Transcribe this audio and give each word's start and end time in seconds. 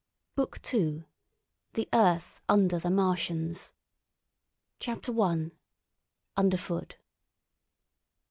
BOOK 0.35 0.59
TWO 0.63 1.03
THE 1.73 1.87
EARTH 1.93 2.41
UNDER 2.49 2.79
THE 2.79 2.89
MARTIANS. 2.89 3.73
I. 4.87 5.51
UNDER 6.35 6.57
FOOT. 6.57 6.97